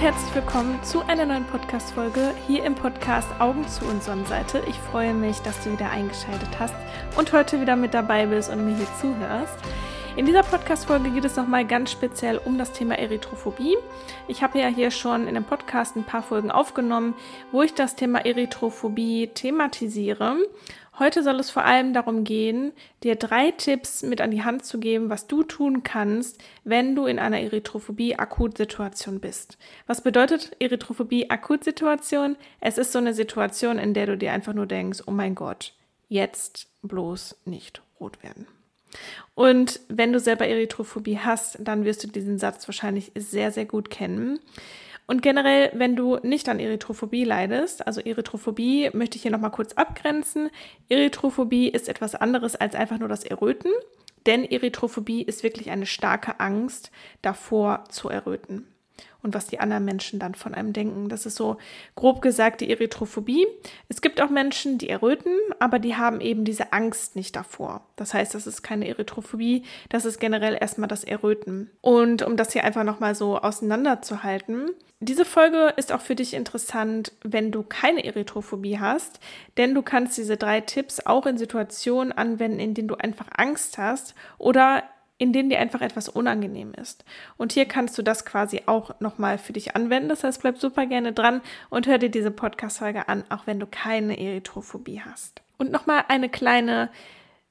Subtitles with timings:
[0.00, 4.62] Herzlich willkommen zu einer neuen Podcast-Folge hier im Podcast Augen zu und Sonnenseite.
[4.66, 6.72] Ich freue mich, dass du wieder eingeschaltet hast
[7.18, 9.58] und heute wieder mit dabei bist und mir hier zuhörst.
[10.16, 13.76] In dieser Podcast-Folge geht es nochmal ganz speziell um das Thema Erythrophobie.
[14.26, 17.12] Ich habe ja hier schon in dem Podcast ein paar Folgen aufgenommen,
[17.52, 20.36] wo ich das Thema Erythrophobie thematisiere.
[21.00, 22.72] Heute soll es vor allem darum gehen,
[23.02, 27.06] dir drei Tipps mit an die Hand zu geben, was du tun kannst, wenn du
[27.06, 29.56] in einer Erythrophobie-Akutsituation bist.
[29.86, 32.36] Was bedeutet Erythrophobie-Akutsituation?
[32.60, 35.72] Es ist so eine Situation, in der du dir einfach nur denkst, oh mein Gott,
[36.10, 38.46] jetzt bloß nicht rot werden.
[39.34, 43.88] Und wenn du selber Erythrophobie hast, dann wirst du diesen Satz wahrscheinlich sehr, sehr gut
[43.88, 44.38] kennen.
[45.10, 49.72] Und generell, wenn du nicht an Erythrophobie leidest, also Erythrophobie möchte ich hier nochmal kurz
[49.72, 50.50] abgrenzen.
[50.88, 53.72] Erythrophobie ist etwas anderes als einfach nur das Erröten,
[54.26, 58.68] denn Erythrophobie ist wirklich eine starke Angst davor zu erröten
[59.22, 61.08] und was die anderen Menschen dann von einem denken.
[61.08, 61.56] Das ist so
[61.94, 63.46] grob gesagt die Erythrophobie.
[63.88, 67.82] Es gibt auch Menschen, die erröten, aber die haben eben diese Angst nicht davor.
[67.96, 71.70] Das heißt, das ist keine Erythrophobie, das ist generell erstmal das Erröten.
[71.80, 74.70] Und um das hier einfach nochmal so auseinanderzuhalten,
[75.02, 79.18] diese Folge ist auch für dich interessant, wenn du keine Erythrophobie hast,
[79.56, 83.78] denn du kannst diese drei Tipps auch in Situationen anwenden, in denen du einfach Angst
[83.78, 84.82] hast oder
[85.20, 87.04] in denen dir einfach etwas unangenehm ist.
[87.36, 90.08] Und hier kannst du das quasi auch nochmal für dich anwenden.
[90.08, 93.66] Das heißt, bleib super gerne dran und hör dir diese Podcast-Folge an, auch wenn du
[93.66, 95.42] keine Erythrophobie hast.
[95.58, 96.88] Und nochmal eine kleine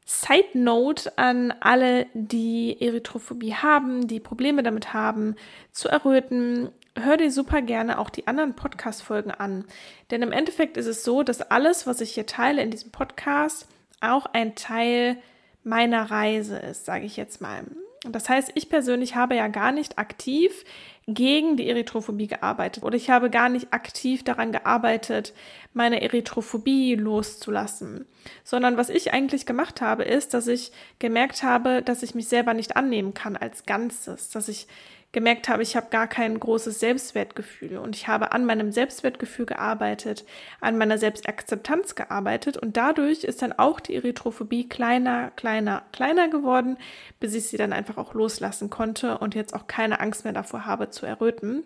[0.04, 5.36] Side Note an alle, die Erythrophobie haben, die Probleme damit haben,
[5.72, 6.70] zu erröten.
[6.96, 9.66] Hör dir super gerne auch die anderen Podcast-Folgen an.
[10.10, 13.68] Denn im Endeffekt ist es so, dass alles, was ich hier teile in diesem Podcast,
[14.02, 15.18] auch ein Teil
[15.64, 17.64] meiner Reise ist, sage ich jetzt mal.
[18.04, 20.64] Das heißt, ich persönlich habe ja gar nicht aktiv
[21.06, 25.34] gegen die Erythrophobie gearbeitet oder ich habe gar nicht aktiv daran gearbeitet,
[25.74, 28.06] meine Erythrophobie loszulassen,
[28.44, 32.54] sondern was ich eigentlich gemacht habe, ist, dass ich gemerkt habe, dass ich mich selber
[32.54, 34.68] nicht annehmen kann als Ganzes, dass ich
[35.12, 40.26] gemerkt habe, ich habe gar kein großes Selbstwertgefühl und ich habe an meinem Selbstwertgefühl gearbeitet,
[40.62, 46.78] an meiner Selbstakzeptanz gearbeitet und dadurch ist dann auch die Erythrophobie kleiner, kleiner, kleiner geworden,
[47.20, 50.66] bis ich sie dann einfach auch loslassen konnte und jetzt auch keine Angst mehr davor
[50.66, 51.64] habe zu erröten.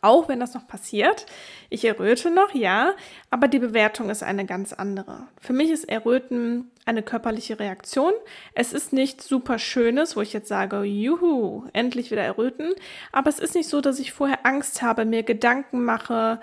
[0.00, 1.26] Auch wenn das noch passiert.
[1.70, 2.94] Ich erröte noch, ja,
[3.30, 5.26] aber die Bewertung ist eine ganz andere.
[5.40, 8.12] Für mich ist Erröten eine körperliche Reaktion.
[8.54, 12.74] Es ist nicht super Schönes, wo ich jetzt sage, juhu, endlich wieder erröten.
[13.12, 16.40] Aber es ist nicht so, dass ich vorher Angst habe, mir Gedanken mache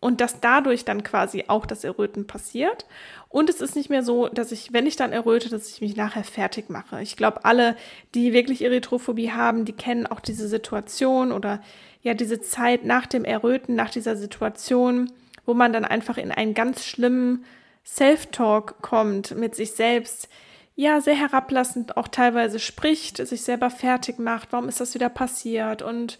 [0.00, 2.86] und dass dadurch dann quasi auch das Erröten passiert.
[3.28, 5.96] Und es ist nicht mehr so, dass ich, wenn ich dann erröte, dass ich mich
[5.96, 7.02] nachher fertig mache.
[7.02, 7.76] Ich glaube, alle,
[8.14, 11.60] die wirklich Erythrophobie haben, die kennen auch diese Situation oder
[12.02, 15.10] ja diese Zeit nach dem Erröten, nach dieser Situation,
[15.44, 17.44] wo man dann einfach in einen ganz schlimmen
[17.84, 20.28] Self-Talk kommt mit sich selbst,
[20.74, 25.80] ja, sehr herablassend auch teilweise spricht, sich selber fertig macht, warum ist das wieder passiert
[25.80, 26.18] und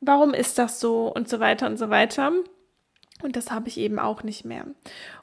[0.00, 2.32] warum ist das so und so weiter und so weiter.
[3.22, 4.66] Und das habe ich eben auch nicht mehr.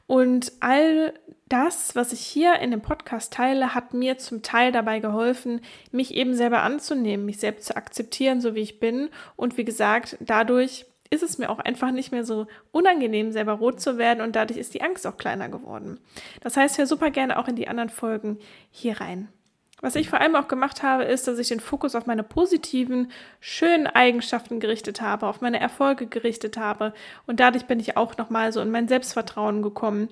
[0.06, 1.14] Und all
[1.50, 6.14] das, was ich hier in dem Podcast teile, hat mir zum Teil dabei geholfen, mich
[6.14, 9.10] eben selber anzunehmen, mich selbst zu akzeptieren, so wie ich bin.
[9.36, 13.80] Und wie gesagt, dadurch ist es mir auch einfach nicht mehr so unangenehm, selber rot
[13.80, 16.00] zu werden und dadurch ist die Angst auch kleiner geworden.
[16.42, 18.40] Das heißt, hör super gerne auch in die anderen Folgen
[18.72, 19.30] hier rein.
[19.80, 23.12] Was ich vor allem auch gemacht habe, ist, dass ich den Fokus auf meine positiven,
[23.40, 26.94] schönen Eigenschaften gerichtet habe, auf meine Erfolge gerichtet habe.
[27.28, 30.10] Und dadurch bin ich auch nochmal so in mein Selbstvertrauen gekommen.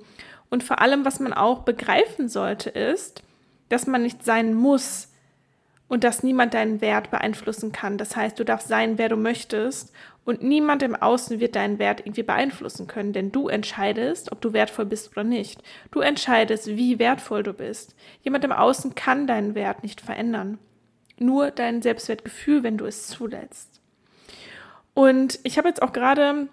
[0.52, 3.24] Und vor allem, was man auch begreifen sollte, ist,
[3.70, 5.10] dass man nicht sein muss
[5.96, 7.98] und dass niemand deinen Wert beeinflussen kann.
[7.98, 9.94] Das heißt, du darfst sein, wer du möchtest
[10.26, 14.52] und niemand im Außen wird deinen Wert irgendwie beeinflussen können, denn du entscheidest, ob du
[14.52, 15.64] wertvoll bist oder nicht.
[15.92, 17.96] Du entscheidest, wie wertvoll du bist.
[18.24, 20.58] Jemand im Außen kann deinen Wert nicht verändern.
[21.18, 23.80] Nur dein Selbstwertgefühl, wenn du es zulässt.
[24.94, 26.50] Und ich habe jetzt auch gerade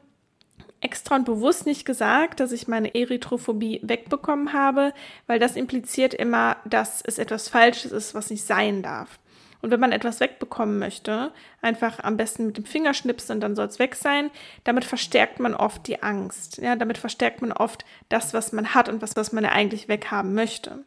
[0.80, 4.94] extra und bewusst nicht gesagt, dass ich meine Erythrophobie wegbekommen habe,
[5.26, 9.18] weil das impliziert immer, dass es etwas Falsches ist, was nicht sein darf.
[9.62, 11.32] Und wenn man etwas wegbekommen möchte,
[11.62, 14.30] einfach am besten mit dem Finger schnipsen und dann soll es weg sein.
[14.64, 16.58] Damit verstärkt man oft die Angst.
[16.58, 19.88] Ja, damit verstärkt man oft das, was man hat und was, was man ja eigentlich
[19.88, 20.84] weghaben möchte.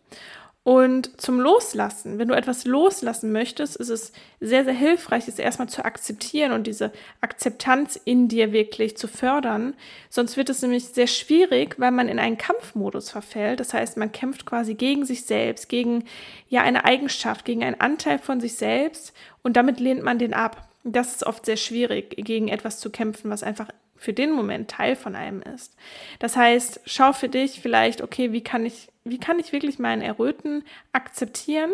[0.66, 5.70] Und zum Loslassen, wenn du etwas loslassen möchtest, ist es sehr, sehr hilfreich, es erstmal
[5.70, 6.92] zu akzeptieren und diese
[7.22, 9.76] Akzeptanz in dir wirklich zu fördern.
[10.10, 13.60] Sonst wird es nämlich sehr schwierig, weil man in einen Kampfmodus verfällt.
[13.60, 16.06] Das heißt, man kämpft quasi gegen sich selbst, gegen
[16.50, 19.14] ja eine Eigenschaft, gegen einen Anteil von sich selbst
[19.44, 20.68] und damit lehnt man den ab.
[20.84, 24.96] das ist oft sehr schwierig, gegen etwas zu kämpfen, was einfach für den Moment Teil
[24.96, 25.76] von einem ist.
[26.20, 30.02] Das heißt, schau für dich vielleicht, okay, wie kann ich, wie kann ich wirklich meinen
[30.02, 31.72] Erröten akzeptieren?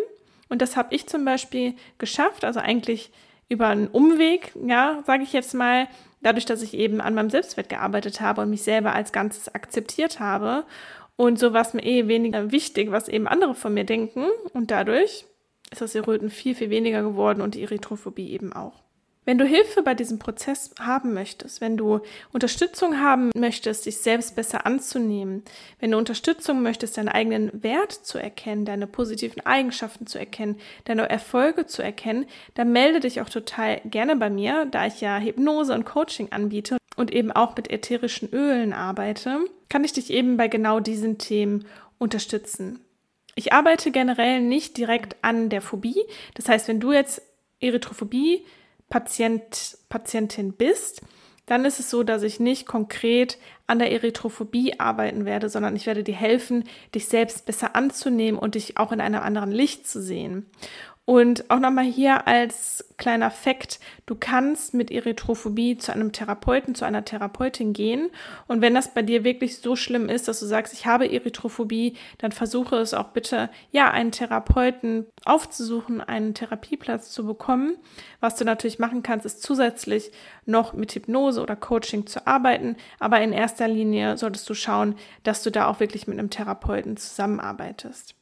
[0.48, 3.10] Und das habe ich zum Beispiel geschafft, also eigentlich
[3.48, 5.88] über einen Umweg, ja, sage ich jetzt mal,
[6.22, 10.20] dadurch, dass ich eben an meinem Selbstwert gearbeitet habe und mich selber als Ganzes akzeptiert
[10.20, 10.64] habe.
[11.16, 14.26] Und so war es mir eh weniger wichtig, was eben andere von mir denken.
[14.52, 15.26] Und dadurch
[15.70, 18.81] ist das Erröten viel, viel weniger geworden und die Erythrophobie eben auch.
[19.24, 22.00] Wenn du Hilfe bei diesem Prozess haben möchtest, wenn du
[22.32, 25.44] Unterstützung haben möchtest, dich selbst besser anzunehmen,
[25.78, 31.08] wenn du Unterstützung möchtest, deinen eigenen Wert zu erkennen, deine positiven Eigenschaften zu erkennen, deine
[31.08, 35.72] Erfolge zu erkennen, dann melde dich auch total gerne bei mir, da ich ja Hypnose
[35.72, 39.38] und Coaching anbiete und eben auch mit ätherischen Ölen arbeite,
[39.68, 41.64] kann ich dich eben bei genau diesen Themen
[41.98, 42.80] unterstützen.
[43.36, 46.02] Ich arbeite generell nicht direkt an der Phobie.
[46.34, 47.22] Das heißt, wenn du jetzt
[47.60, 48.44] Erythrophobie
[48.92, 51.00] Patient, Patientin bist,
[51.46, 55.86] dann ist es so, dass ich nicht konkret an der Erythrophobie arbeiten werde, sondern ich
[55.86, 60.02] werde dir helfen, dich selbst besser anzunehmen und dich auch in einem anderen Licht zu
[60.02, 60.44] sehen.
[61.04, 66.84] Und auch nochmal hier als kleiner Fakt, du kannst mit Erythrophobie zu einem Therapeuten, zu
[66.84, 68.10] einer Therapeutin gehen.
[68.46, 71.96] Und wenn das bei dir wirklich so schlimm ist, dass du sagst, ich habe Erythrophobie,
[72.18, 77.76] dann versuche es auch bitte, ja, einen Therapeuten aufzusuchen, einen Therapieplatz zu bekommen.
[78.20, 80.12] Was du natürlich machen kannst, ist zusätzlich
[80.46, 82.76] noch mit Hypnose oder Coaching zu arbeiten.
[83.00, 84.94] Aber in erster Linie solltest du schauen,
[85.24, 88.14] dass du da auch wirklich mit einem Therapeuten zusammenarbeitest.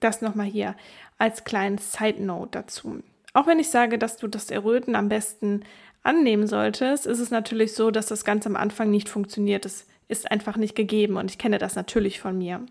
[0.00, 0.76] Das nochmal hier
[1.20, 3.02] als kleinen Side Note dazu.
[3.32, 5.64] Auch wenn ich sage, dass du das Erröten am besten
[6.02, 9.66] annehmen solltest, ist es natürlich so, dass das ganz am Anfang nicht funktioniert.
[9.66, 12.64] Es ist einfach nicht gegeben und ich kenne das natürlich von mir.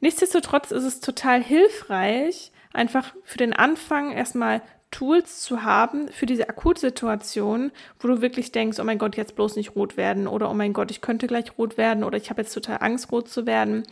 [0.00, 4.60] Nichtsdestotrotz ist es total hilfreich, einfach für den Anfang erstmal
[4.94, 9.56] Tools zu haben für diese Akutsituation, wo du wirklich denkst, oh mein Gott, jetzt bloß
[9.56, 12.42] nicht rot werden oder oh mein Gott, ich könnte gleich rot werden oder ich habe
[12.42, 13.82] jetzt total Angst, rot zu werden.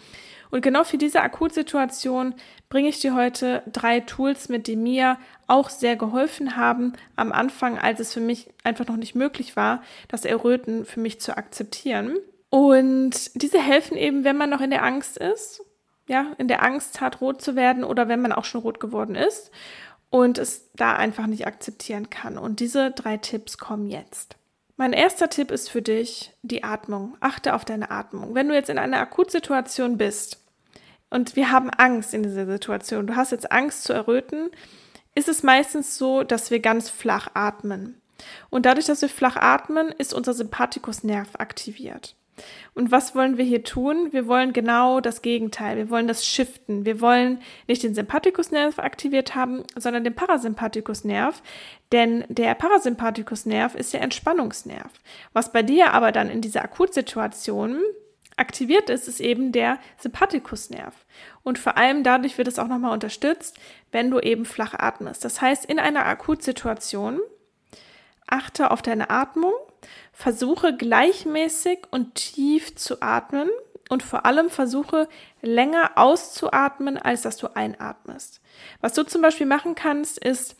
[0.52, 2.34] Und genau für diese Akutsituation
[2.68, 5.18] bringe ich dir heute drei Tools mit, die mir
[5.48, 9.82] auch sehr geholfen haben am Anfang, als es für mich einfach noch nicht möglich war,
[10.06, 12.16] das Erröten für mich zu akzeptieren.
[12.48, 15.64] Und diese helfen eben, wenn man noch in der Angst ist,
[16.06, 19.16] ja, in der Angst hat, rot zu werden oder wenn man auch schon rot geworden
[19.16, 19.50] ist
[20.12, 22.36] und es da einfach nicht akzeptieren kann.
[22.36, 24.36] Und diese drei Tipps kommen jetzt.
[24.76, 27.16] Mein erster Tipp ist für dich die Atmung.
[27.20, 28.34] Achte auf deine Atmung.
[28.34, 30.38] Wenn du jetzt in einer Akutsituation bist
[31.08, 33.06] und wir haben Angst in dieser Situation.
[33.06, 34.50] Du hast jetzt Angst zu erröten.
[35.14, 37.98] Ist es meistens so, dass wir ganz flach atmen.
[38.50, 42.16] Und dadurch, dass wir flach atmen, ist unser Sympathikusnerv aktiviert.
[42.74, 44.08] Und was wollen wir hier tun?
[44.12, 45.76] Wir wollen genau das Gegenteil.
[45.76, 46.84] Wir wollen das shiften.
[46.86, 51.42] Wir wollen nicht den Sympathikusnerv aktiviert haben, sondern den Parasympathikusnerv.
[51.92, 54.90] Denn der Parasympathikusnerv ist der Entspannungsnerv.
[55.32, 57.82] Was bei dir aber dann in dieser Akutsituation
[58.36, 60.94] aktiviert ist, ist eben der Sympathikusnerv.
[61.42, 63.58] Und vor allem dadurch wird es auch nochmal unterstützt,
[63.90, 65.24] wenn du eben flach atmest.
[65.24, 67.20] Das heißt, in einer Akutsituation
[68.26, 69.52] achte auf deine Atmung,
[70.12, 73.48] versuche gleichmäßig und tief zu atmen
[73.88, 75.08] und vor allem versuche
[75.42, 78.40] länger auszuatmen, als dass du einatmest.
[78.80, 80.56] Was du zum Beispiel machen kannst, ist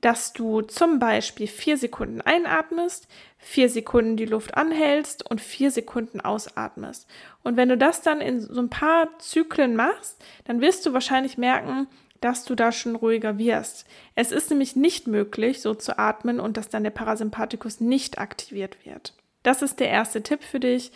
[0.00, 6.20] dass du zum Beispiel vier Sekunden einatmest, vier Sekunden die Luft anhältst und vier Sekunden
[6.20, 7.08] ausatmest.
[7.42, 11.38] Und wenn du das dann in so ein paar Zyklen machst, dann wirst du wahrscheinlich
[11.38, 11.88] merken,
[12.20, 13.86] dass du da schon ruhiger wirst.
[14.14, 18.84] Es ist nämlich nicht möglich, so zu atmen und dass dann der Parasympathikus nicht aktiviert
[18.84, 19.14] wird.
[19.42, 20.92] Das ist der erste Tipp für dich.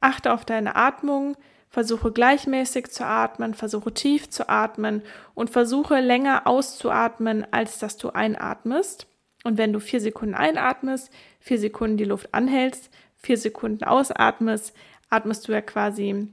[0.00, 1.36] Achte auf deine Atmung,
[1.74, 5.02] Versuche gleichmäßig zu atmen, versuche tief zu atmen
[5.34, 9.08] und versuche länger auszuatmen, als dass du einatmest.
[9.42, 14.72] Und wenn du vier Sekunden einatmest, vier Sekunden die Luft anhältst, vier Sekunden ausatmest,
[15.10, 16.28] atmest du ja quasi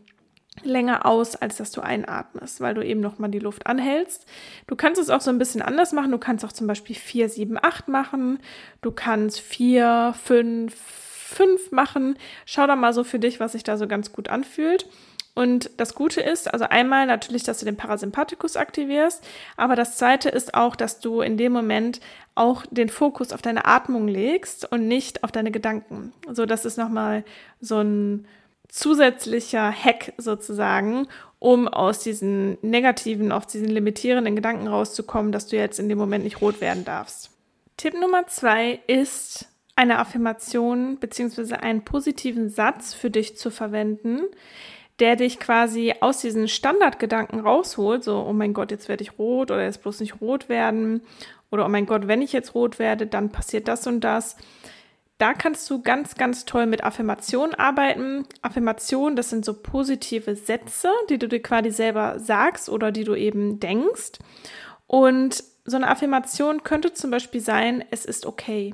[0.64, 4.26] länger aus, als dass du einatmest, weil du eben nochmal die Luft anhältst.
[4.68, 6.12] Du kannst es auch so ein bisschen anders machen.
[6.12, 8.40] Du kannst auch zum Beispiel 4, 7, 8 machen.
[8.82, 12.18] Du kannst 4, 5, 5 machen.
[12.46, 14.88] Schau da mal so für dich, was sich da so ganz gut anfühlt.
[15.34, 20.28] Und das Gute ist, also einmal natürlich, dass du den Parasympathikus aktivierst, aber das zweite
[20.28, 22.02] ist auch, dass du in dem Moment
[22.36, 26.12] auch den Fokus auf deine Atmung legst und nicht auf deine Gedanken.
[26.30, 27.24] So, das ist nochmal
[27.62, 28.28] so ein
[28.72, 31.08] zusätzlicher Hack sozusagen,
[31.40, 36.24] um aus diesen negativen, aus diesen limitierenden Gedanken rauszukommen, dass du jetzt in dem Moment
[36.24, 37.30] nicht rot werden darfst.
[37.78, 41.56] Tipp Nummer zwei ist, eine Affirmation bzw.
[41.56, 44.22] einen positiven Satz für dich zu verwenden,
[45.00, 49.52] der dich quasi aus diesen Standardgedanken rausholt, so, oh mein Gott, jetzt werde ich rot
[49.52, 51.02] oder jetzt bloß nicht rot werden
[51.50, 54.38] Oder oh mein Gott, wenn ich jetzt rot werde, dann passiert das und das.
[55.22, 58.26] Da kannst du ganz, ganz toll mit Affirmationen arbeiten.
[58.42, 63.14] Affirmationen, das sind so positive Sätze, die du dir quasi selber sagst oder die du
[63.14, 64.14] eben denkst.
[64.88, 68.74] Und so eine Affirmation könnte zum Beispiel sein, es ist okay.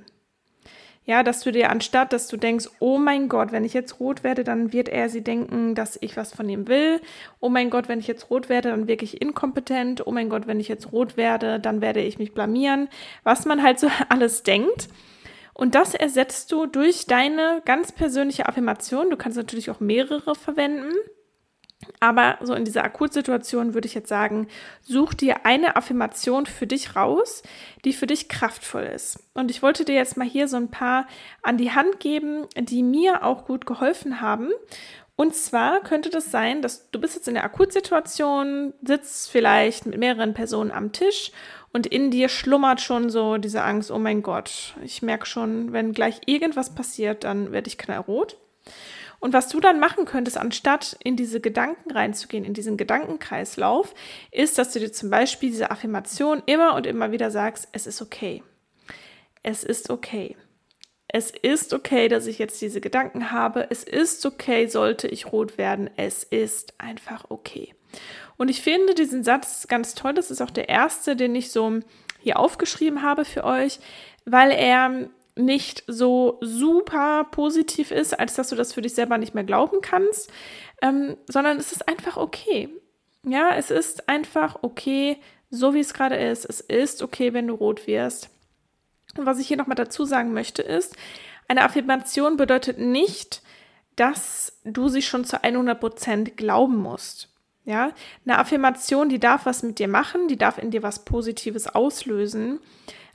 [1.04, 4.24] Ja, dass du dir anstatt, dass du denkst, oh mein Gott, wenn ich jetzt rot
[4.24, 7.02] werde, dann wird er sie denken, dass ich was von ihm will.
[7.42, 10.08] Oh mein Gott, wenn ich jetzt rot werde, dann wirke ich inkompetent.
[10.08, 12.88] Oh mein Gott, wenn ich jetzt rot werde, dann werde ich mich blamieren.
[13.24, 14.88] Was man halt so alles denkt.
[15.58, 19.10] Und das ersetzt du durch deine ganz persönliche Affirmation.
[19.10, 20.94] Du kannst natürlich auch mehrere verwenden.
[22.00, 24.48] Aber so in dieser Akutsituation würde ich jetzt sagen,
[24.82, 27.42] such dir eine Affirmation für dich raus,
[27.86, 29.18] die für dich kraftvoll ist.
[29.34, 31.08] Und ich wollte dir jetzt mal hier so ein paar
[31.42, 34.52] an die Hand geben, die mir auch gut geholfen haben.
[35.16, 39.98] Und zwar könnte das sein, dass du bist jetzt in der Akutsituation, sitzt vielleicht mit
[39.98, 41.32] mehreren Personen am Tisch
[41.78, 45.94] und in dir schlummert schon so diese Angst, oh mein Gott, ich merke schon, wenn
[45.94, 48.36] gleich irgendwas passiert, dann werde ich knallrot.
[49.20, 53.94] Und was du dann machen könntest, anstatt in diese Gedanken reinzugehen, in diesen Gedankenkreislauf,
[54.32, 58.02] ist, dass du dir zum Beispiel diese Affirmation immer und immer wieder sagst, es ist
[58.02, 58.42] okay.
[59.44, 60.36] Es ist okay.
[61.08, 63.68] Es ist okay, dass ich jetzt diese Gedanken habe.
[63.70, 65.92] Es ist okay, sollte ich rot werden.
[65.96, 67.76] Es ist einfach okay.
[68.38, 70.14] Und ich finde diesen Satz ganz toll.
[70.14, 71.80] Das ist auch der erste, den ich so
[72.20, 73.80] hier aufgeschrieben habe für euch,
[74.26, 79.36] weil er nicht so super positiv ist, als dass du das für dich selber nicht
[79.36, 80.32] mehr glauben kannst,
[80.82, 82.70] ähm, sondern es ist einfach okay.
[83.24, 85.18] Ja, es ist einfach okay,
[85.50, 86.46] so wie es gerade ist.
[86.46, 88.30] Es ist okay, wenn du rot wirst.
[89.18, 90.96] Und was ich hier nochmal dazu sagen möchte, ist,
[91.48, 93.42] eine Affirmation bedeutet nicht,
[93.96, 97.30] dass du sie schon zu 100% glauben musst.
[97.68, 97.92] Ja,
[98.26, 102.62] eine Affirmation, die darf was mit dir machen, die darf in dir was Positives auslösen.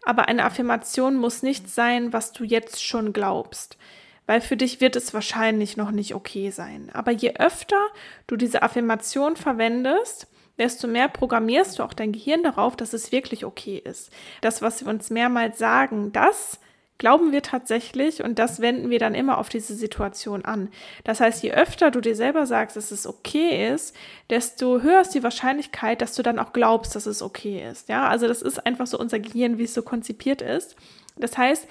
[0.05, 3.79] Aber eine Affirmation muss nicht sein, was du jetzt schon glaubst.
[4.27, 6.91] Weil für dich wird es wahrscheinlich noch nicht okay sein.
[6.93, 7.81] Aber je öfter
[8.27, 10.27] du diese Affirmation verwendest,
[10.59, 14.13] desto mehr programmierst du auch dein Gehirn darauf, dass es wirklich okay ist.
[14.43, 16.61] Das, was wir uns mehrmals sagen, das
[17.03, 20.69] glauben wir tatsächlich und das wenden wir dann immer auf diese Situation an.
[21.03, 23.97] Das heißt, je öfter du dir selber sagst, dass es okay ist,
[24.31, 27.89] desto höher ist die Wahrscheinlichkeit, dass du dann auch glaubst, dass es okay ist.
[27.89, 30.77] Ja, also das ist einfach so unser Gehirn, wie es so konzipiert ist.
[31.17, 31.67] Das heißt,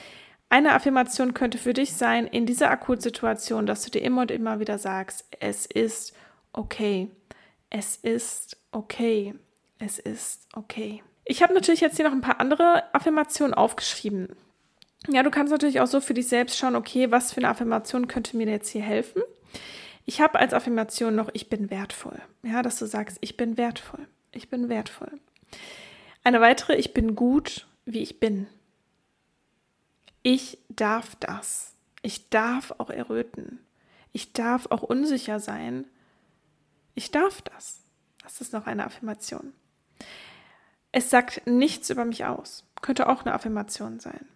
[0.50, 4.60] eine Affirmation könnte für dich sein, in dieser Akutsituation, dass du dir immer und immer
[4.60, 6.14] wieder sagst, es ist
[6.52, 7.10] okay.
[7.70, 9.34] Es ist okay.
[9.80, 11.02] Es ist okay.
[11.24, 14.36] Ich habe natürlich jetzt hier noch ein paar andere Affirmationen aufgeschrieben.
[15.08, 18.08] Ja, du kannst natürlich auch so für dich selbst schauen, okay, was für eine Affirmation
[18.08, 19.22] könnte mir jetzt hier helfen?
[20.06, 22.20] Ich habe als Affirmation noch, ich bin wertvoll.
[22.44, 24.08] Ja, dass du sagst, ich bin wertvoll.
[24.32, 25.12] Ich bin wertvoll.
[26.24, 28.48] Eine weitere, ich bin gut, wie ich bin.
[30.24, 31.74] Ich darf das.
[32.04, 33.60] Ich darf auch erröten.
[34.12, 35.88] Ich darf auch unsicher sein.
[36.94, 37.82] Ich darf das.
[38.24, 39.54] Das ist noch eine Affirmation.
[40.92, 42.66] Es sagt nichts über mich aus.
[42.82, 44.28] Könnte auch eine Affirmation sein.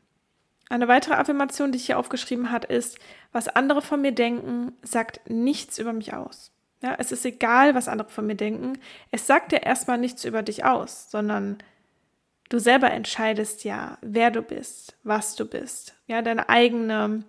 [0.69, 2.97] Eine weitere Affirmation, die ich hier aufgeschrieben habe, ist,
[3.31, 6.51] was andere von mir denken, sagt nichts über mich aus.
[6.81, 8.79] Ja, es ist egal, was andere von mir denken.
[9.11, 11.57] Es sagt ja erstmal nichts über dich aus, sondern
[12.49, 15.95] du selber entscheidest ja, wer du bist, was du bist.
[16.07, 17.23] Ja, deine eigene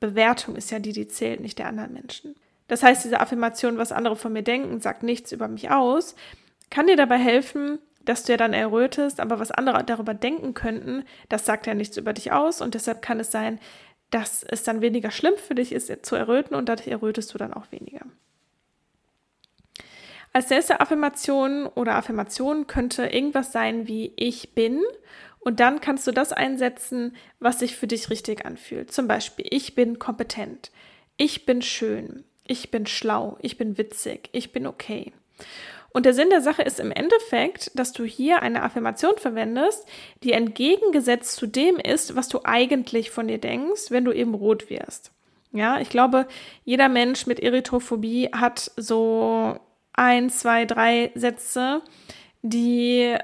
[0.00, 2.34] Bewertung ist ja die, die zählt, nicht der anderen Menschen.
[2.68, 6.14] Das heißt, diese Affirmation, was andere von mir denken, sagt nichts über mich aus,
[6.70, 11.04] kann dir dabei helfen, dass du ja dann errötest, aber was andere darüber denken könnten,
[11.28, 13.58] das sagt ja nichts über dich aus und deshalb kann es sein,
[14.10, 17.54] dass es dann weniger schlimm für dich ist zu erröten und dadurch errötest du dann
[17.54, 18.04] auch weniger.
[20.34, 24.82] Als nächste Affirmation oder Affirmation könnte irgendwas sein wie ich bin
[25.40, 28.92] und dann kannst du das einsetzen, was sich für dich richtig anfühlt.
[28.92, 30.70] Zum Beispiel ich bin kompetent,
[31.16, 35.12] ich bin schön, ich bin schlau, ich bin witzig, ich bin okay.
[35.92, 39.86] Und der Sinn der Sache ist im Endeffekt, dass du hier eine Affirmation verwendest,
[40.22, 44.70] die entgegengesetzt zu dem ist, was du eigentlich von dir denkst, wenn du eben rot
[44.70, 45.12] wirst.
[45.52, 46.26] Ja, ich glaube,
[46.64, 49.58] jeder Mensch mit Erythrophobie hat so
[49.92, 51.82] ein, zwei, drei Sätze,
[52.40, 53.14] die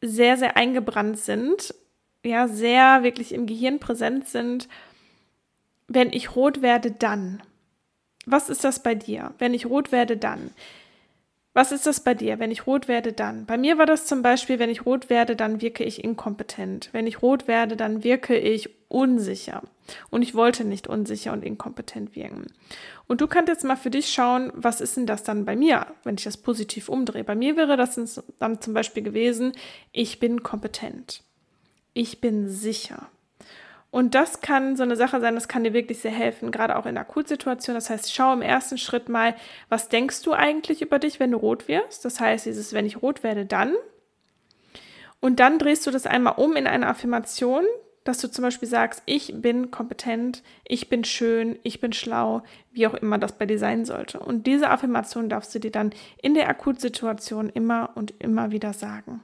[0.00, 1.74] sehr, sehr eingebrannt sind,
[2.24, 4.68] ja, sehr wirklich im Gehirn präsent sind.
[5.88, 7.42] Wenn ich rot werde, dann.
[8.24, 9.34] Was ist das bei dir?
[9.38, 10.50] Wenn ich rot werde, dann.
[11.54, 12.40] Was ist das bei dir?
[12.40, 13.46] Wenn ich rot werde, dann.
[13.46, 16.88] Bei mir war das zum Beispiel, wenn ich rot werde, dann wirke ich inkompetent.
[16.92, 19.62] Wenn ich rot werde, dann wirke ich unsicher.
[20.10, 22.46] Und ich wollte nicht unsicher und inkompetent wirken.
[23.06, 25.86] Und du kannst jetzt mal für dich schauen, was ist denn das dann bei mir,
[26.02, 27.22] wenn ich das positiv umdrehe?
[27.22, 29.52] Bei mir wäre das dann zum Beispiel gewesen,
[29.92, 31.22] ich bin kompetent.
[31.94, 33.08] ich bin sicher.
[33.94, 36.84] Und das kann so eine Sache sein, das kann dir wirklich sehr helfen, gerade auch
[36.84, 37.76] in Akutsituationen.
[37.76, 39.36] Das heißt, schau im ersten Schritt mal,
[39.68, 42.04] was denkst du eigentlich über dich, wenn du rot wirst?
[42.04, 43.72] Das heißt, dieses, wenn ich rot werde, dann.
[45.20, 47.62] Und dann drehst du das einmal um in eine Affirmation,
[48.02, 52.88] dass du zum Beispiel sagst, ich bin kompetent, ich bin schön, ich bin schlau, wie
[52.88, 54.18] auch immer das bei dir sein sollte.
[54.18, 59.22] Und diese Affirmation darfst du dir dann in der Akutsituation immer und immer wieder sagen.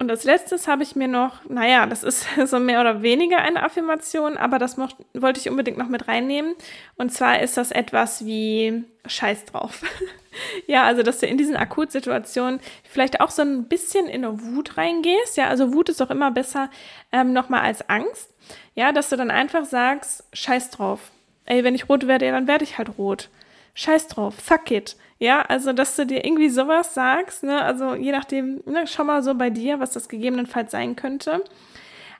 [0.00, 3.64] Und als letztes habe ich mir noch, naja, das ist so mehr oder weniger eine
[3.64, 6.54] Affirmation, aber das mocht, wollte ich unbedingt noch mit reinnehmen.
[6.96, 9.82] Und zwar ist das etwas wie Scheiß drauf.
[10.68, 14.76] ja, also dass du in diesen Akutsituationen vielleicht auch so ein bisschen in eine Wut
[14.76, 15.36] reingehst.
[15.36, 16.70] Ja, also Wut ist auch immer besser
[17.10, 18.32] ähm, nochmal als Angst.
[18.76, 21.10] Ja, dass du dann einfach sagst, Scheiß drauf.
[21.44, 23.30] Ey, wenn ich rot werde, dann werde ich halt rot.
[23.74, 24.96] Scheiß drauf, fuck it.
[25.18, 27.62] Ja, also dass du dir irgendwie sowas sagst, ne?
[27.62, 31.42] Also je nachdem, ne, schau mal so bei dir, was das gegebenenfalls sein könnte.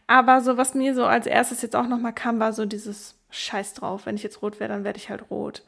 [0.08, 3.74] Aber so, was mir so als erstes jetzt auch nochmal kam, war so dieses Scheiß
[3.74, 4.06] drauf.
[4.06, 5.62] Wenn ich jetzt rot wäre, dann werde ich halt rot.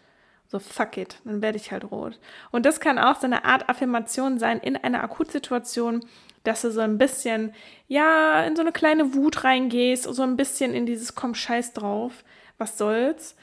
[0.49, 2.19] So, fuck it, dann werde ich halt rot.
[2.51, 6.05] Und das kann auch so eine Art Affirmation sein in einer Akutsituation,
[6.43, 7.55] dass du so ein bisschen,
[7.87, 12.25] ja, in so eine kleine Wut reingehst, so ein bisschen in dieses Komm, scheiß drauf,
[12.59, 13.37] was soll's.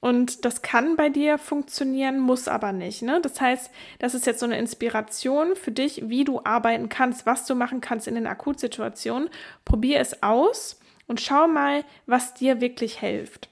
[0.00, 3.02] Und das kann bei dir funktionieren, muss aber nicht.
[3.02, 3.20] Ne?
[3.22, 7.44] Das heißt, das ist jetzt so eine Inspiration für dich, wie du arbeiten kannst, was
[7.46, 9.28] du machen kannst in den Akutsituationen.
[9.66, 13.50] Probier es aus und schau mal, was dir wirklich hilft.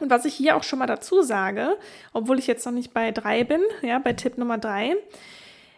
[0.00, 1.76] Und was ich hier auch schon mal dazu sage,
[2.14, 4.96] obwohl ich jetzt noch nicht bei drei bin, ja, bei Tipp Nummer drei,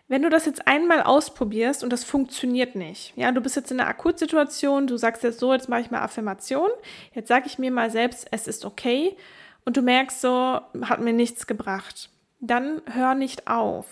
[0.06, 3.80] wenn du das jetzt einmal ausprobierst und das funktioniert nicht, ja, du bist jetzt in
[3.80, 6.68] einer Akutsituation, du sagst jetzt so, jetzt mache ich mal Affirmation,
[7.14, 9.16] jetzt sage ich mir mal selbst, es ist okay
[9.64, 13.86] und du merkst so, hat mir nichts gebracht, dann hör nicht auf.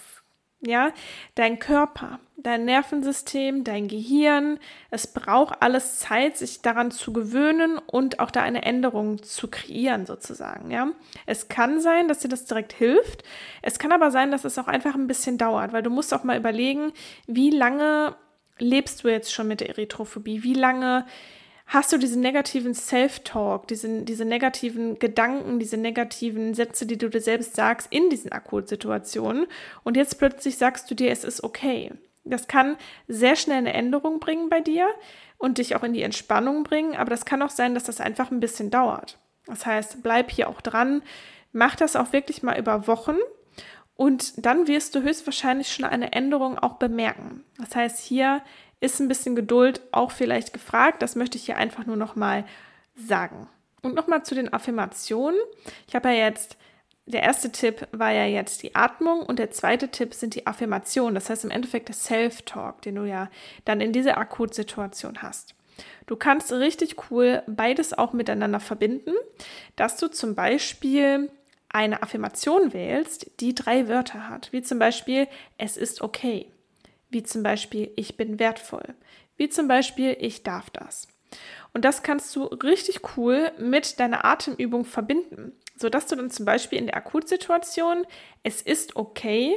[0.63, 0.93] Ja,
[1.37, 4.59] dein Körper, dein Nervensystem, dein Gehirn,
[4.91, 10.05] es braucht alles Zeit, sich daran zu gewöhnen und auch da eine Änderung zu kreieren
[10.05, 10.89] sozusagen, ja.
[11.25, 13.23] Es kann sein, dass dir das direkt hilft.
[13.63, 16.25] Es kann aber sein, dass es auch einfach ein bisschen dauert, weil du musst auch
[16.25, 16.93] mal überlegen,
[17.27, 18.15] wie lange
[18.59, 20.43] lebst du jetzt schon mit der Erythrophobie?
[20.43, 21.07] Wie lange
[21.71, 27.21] hast du diesen negativen Self-Talk, diese, diese negativen Gedanken, diese negativen Sätze, die du dir
[27.21, 29.47] selbst sagst in diesen Akutsituationen.
[29.85, 31.93] Und jetzt plötzlich sagst du dir, es ist okay.
[32.25, 34.89] Das kann sehr schnell eine Änderung bringen bei dir
[35.39, 38.33] und dich auch in die Entspannung bringen, aber das kann auch sein, dass das einfach
[38.33, 39.19] ein bisschen dauert.
[39.47, 41.03] Das heißt, bleib hier auch dran,
[41.53, 43.17] mach das auch wirklich mal über Wochen
[43.95, 47.45] und dann wirst du höchstwahrscheinlich schon eine Änderung auch bemerken.
[47.59, 48.43] Das heißt, hier
[48.81, 51.03] ist ein bisschen Geduld auch vielleicht gefragt.
[51.03, 52.45] Das möchte ich hier einfach nur nochmal
[52.95, 53.49] sagen.
[53.83, 55.41] Und nochmal zu den Affirmationen.
[55.87, 56.57] Ich habe ja jetzt,
[57.07, 61.15] der erste Tipp war ja jetzt die Atmung und der zweite Tipp sind die Affirmationen.
[61.15, 63.31] Das heißt im Endeffekt der Self-Talk, den du ja
[63.65, 65.55] dann in dieser Akutsituation hast.
[66.07, 69.13] Du kannst richtig cool beides auch miteinander verbinden,
[69.77, 71.31] dass du zum Beispiel
[71.71, 76.51] eine Affirmation wählst, die drei Wörter hat, wie zum Beispiel es ist okay
[77.11, 78.95] wie zum Beispiel ich bin wertvoll,
[79.37, 81.09] wie zum Beispiel ich darf das.
[81.73, 86.79] Und das kannst du richtig cool mit deiner Atemübung verbinden, sodass du dann zum Beispiel
[86.79, 88.07] in der Akutsituation
[88.43, 89.57] es ist okay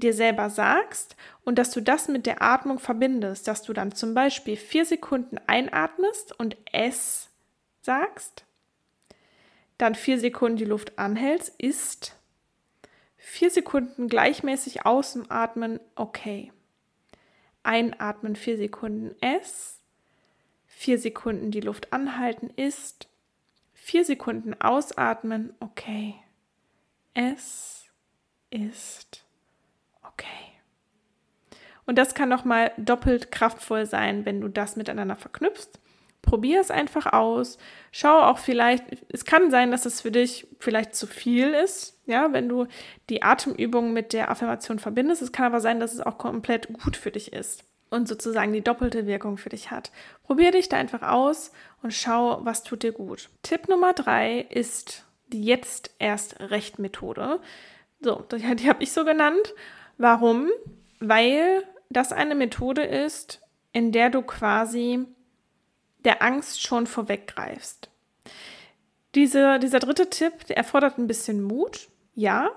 [0.00, 4.14] dir selber sagst und dass du das mit der Atmung verbindest, dass du dann zum
[4.14, 7.28] Beispiel vier Sekunden einatmest und es
[7.82, 8.44] sagst,
[9.78, 12.16] dann vier Sekunden die Luft anhältst, ist
[13.16, 16.52] vier Sekunden gleichmäßig ausatmen, okay.
[17.62, 19.80] Einatmen vier Sekunden S,
[20.66, 23.08] vier Sekunden die Luft anhalten ist,
[23.74, 26.14] vier Sekunden ausatmen, okay.
[27.14, 27.86] Es
[28.50, 29.24] ist
[30.02, 30.26] okay.
[31.86, 35.80] Und das kann nochmal doppelt kraftvoll sein, wenn du das miteinander verknüpfst.
[36.22, 37.58] Probier es einfach aus.
[37.92, 42.32] Schau auch vielleicht, es kann sein, dass es für dich vielleicht zu viel ist, ja,
[42.32, 42.66] wenn du
[43.08, 45.22] die Atemübung mit der Affirmation verbindest.
[45.22, 48.62] Es kann aber sein, dass es auch komplett gut für dich ist und sozusagen die
[48.62, 49.90] doppelte Wirkung für dich hat.
[50.22, 51.52] Probier dich da einfach aus
[51.82, 53.28] und schau, was tut dir gut.
[53.42, 57.40] Tipp Nummer drei ist die jetzt erst recht Methode.
[58.00, 59.54] So, die, die habe ich so genannt.
[59.98, 60.48] Warum?
[61.00, 63.40] Weil das eine Methode ist,
[63.72, 65.06] in der du quasi
[66.04, 67.88] der Angst schon vorweggreifst.
[69.14, 72.50] Diese, dieser dritte Tipp, der erfordert ein bisschen Mut, ja,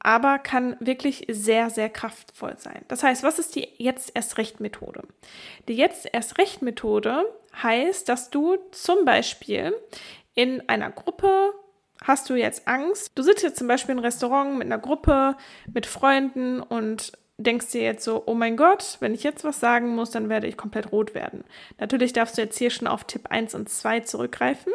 [0.00, 2.84] aber kann wirklich sehr, sehr kraftvoll sein.
[2.88, 5.02] Das heißt, was ist die jetzt erst recht Methode?
[5.68, 7.24] Die jetzt erst recht Methode
[7.62, 9.74] heißt, dass du zum Beispiel
[10.34, 11.52] in einer Gruppe
[12.02, 13.12] hast du jetzt Angst.
[13.14, 15.36] Du sitzt jetzt zum Beispiel im Restaurant mit einer Gruppe,
[15.72, 19.94] mit Freunden und denkst dir jetzt so, oh mein Gott, wenn ich jetzt was sagen
[19.94, 21.44] muss, dann werde ich komplett rot werden.
[21.78, 24.72] Natürlich darfst du jetzt hier schon auf Tipp 1 und 2 zurückgreifen.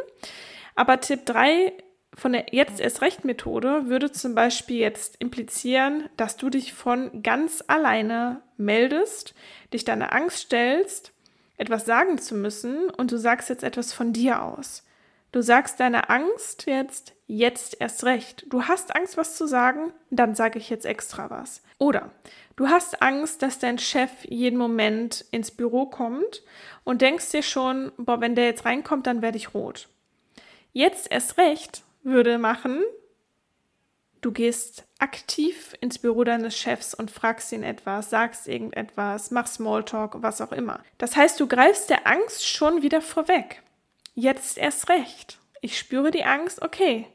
[0.76, 1.74] Aber Tipp 3
[2.14, 7.24] von der Jetzt erst recht Methode würde zum Beispiel jetzt implizieren, dass du dich von
[7.24, 9.36] ganz alleine meldest,
[9.74, 11.12] dich deine Angst stellst,
[11.58, 14.85] etwas sagen zu müssen und du sagst jetzt etwas von dir aus.
[15.36, 18.46] Du sagst deine Angst jetzt, jetzt erst recht.
[18.48, 21.62] Du hast Angst, was zu sagen, dann sage ich jetzt extra was.
[21.78, 22.12] Oder
[22.56, 26.42] du hast Angst, dass dein Chef jeden Moment ins Büro kommt
[26.86, 29.90] und denkst dir schon, boah, wenn der jetzt reinkommt, dann werde ich rot.
[30.72, 32.82] Jetzt erst recht würde machen,
[34.22, 40.16] du gehst aktiv ins Büro deines Chefs und fragst ihn etwas, sagst irgendetwas, machst Smalltalk,
[40.22, 40.80] was auch immer.
[40.98, 43.62] Das heißt, du greifst der Angst schon wieder vorweg.
[44.16, 45.40] Jetzt erst recht.
[45.62, 47.08] Ich spüre die Angst, okay.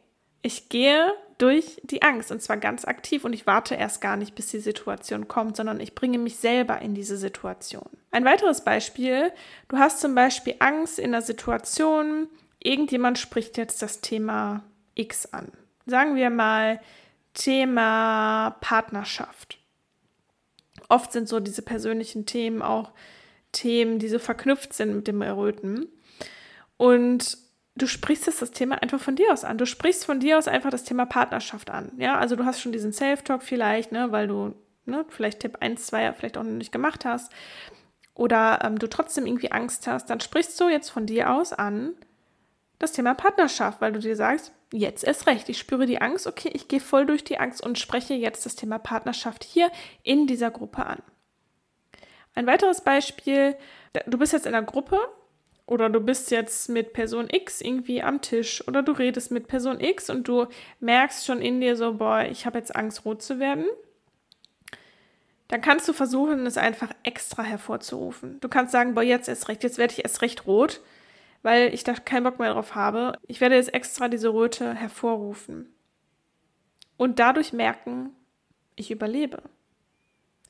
[0.42, 4.34] Ich gehe durch die Angst und zwar ganz aktiv und ich warte erst gar nicht,
[4.34, 7.88] bis die Situation kommt, sondern ich bringe mich selber in diese Situation.
[8.10, 9.32] Ein weiteres Beispiel,
[9.68, 14.62] du hast zum Beispiel Angst in der Situation, irgendjemand spricht jetzt das Thema
[14.94, 15.50] X an.
[15.86, 16.80] Sagen wir mal
[17.32, 19.58] Thema Partnerschaft.
[20.88, 22.90] Oft sind so diese persönlichen Themen auch
[23.52, 25.88] Themen, die so verknüpft sind mit dem Erröten.
[26.80, 27.36] Und
[27.76, 29.58] du sprichst jetzt das Thema einfach von dir aus an.
[29.58, 31.92] Du sprichst von dir aus einfach das Thema Partnerschaft an.
[31.98, 34.54] Ja, also du hast schon diesen Self-Talk vielleicht, ne, weil du
[34.86, 37.30] ne, vielleicht Tipp 1, 2 vielleicht auch noch nicht gemacht hast.
[38.14, 41.92] Oder ähm, du trotzdem irgendwie Angst hast, dann sprichst du jetzt von dir aus an
[42.78, 45.50] das Thema Partnerschaft, weil du dir sagst, jetzt erst recht.
[45.50, 48.56] Ich spüre die Angst, okay, ich gehe voll durch die Angst und spreche jetzt das
[48.56, 49.70] Thema Partnerschaft hier
[50.02, 51.02] in dieser Gruppe an.
[52.34, 53.54] Ein weiteres Beispiel,
[54.06, 54.98] du bist jetzt in einer Gruppe
[55.70, 59.80] oder du bist jetzt mit Person X irgendwie am Tisch oder du redest mit Person
[59.80, 60.46] X und du
[60.80, 63.64] merkst schon in dir so, boah, ich habe jetzt Angst, rot zu werden.
[65.48, 68.38] Dann kannst du versuchen, es einfach extra hervorzurufen.
[68.40, 70.80] Du kannst sagen, boah, jetzt erst recht, jetzt werde ich erst recht rot
[71.42, 73.18] weil ich da keinen Bock mehr drauf habe.
[73.26, 75.72] Ich werde jetzt extra diese Röte hervorrufen
[76.96, 78.10] und dadurch merken,
[78.76, 79.42] ich überlebe.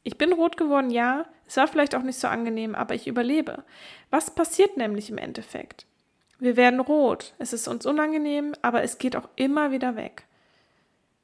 [0.02, 1.26] Ich bin rot geworden, ja.
[1.46, 3.64] Es war vielleicht auch nicht so angenehm, aber ich überlebe.
[4.10, 5.86] Was passiert nämlich im Endeffekt?
[6.38, 7.34] Wir werden rot.
[7.38, 10.24] Es ist uns unangenehm, aber es geht auch immer wieder weg.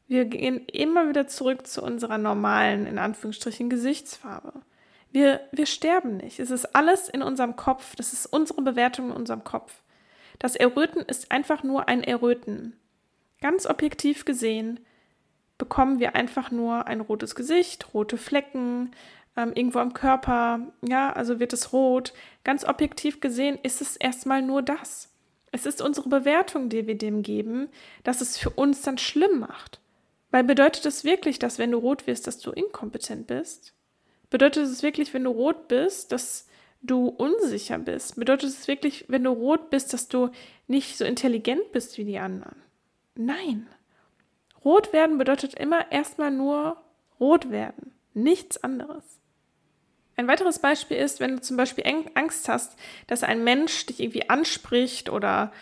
[0.08, 4.52] Wir gehen immer wieder zurück zu unserer normalen, in Anführungsstrichen, Gesichtsfarbe.
[5.10, 6.38] Wir, wir sterben nicht.
[6.38, 7.96] Es ist alles in unserem Kopf.
[7.96, 9.82] Das ist unsere Bewertung in unserem Kopf.
[10.38, 12.76] Das Erröten ist einfach nur ein Erröten.
[13.40, 14.80] Ganz objektiv gesehen
[15.58, 18.90] bekommen wir einfach nur ein rotes Gesicht, rote Flecken,
[19.36, 22.12] ähm, irgendwo am Körper, ja, also wird es rot.
[22.44, 25.10] Ganz objektiv gesehen ist es erstmal nur das.
[25.52, 27.68] Es ist unsere Bewertung, die wir dem geben,
[28.04, 29.80] dass es für uns dann schlimm macht.
[30.30, 33.72] Weil bedeutet es wirklich, dass wenn du rot wirst, dass du inkompetent bist?
[34.28, 36.48] Bedeutet es wirklich, wenn du rot bist, dass
[36.82, 38.16] du unsicher bist?
[38.16, 40.30] Bedeutet es wirklich, wenn du rot bist, dass du
[40.66, 42.56] nicht so intelligent bist wie die anderen?
[43.14, 43.66] Nein.
[44.66, 46.76] Rot werden bedeutet immer erstmal nur
[47.20, 49.04] rot werden, nichts anderes.
[50.16, 52.76] Ein weiteres Beispiel ist, wenn du zum Beispiel Angst hast,
[53.06, 55.52] dass ein Mensch dich irgendwie anspricht oder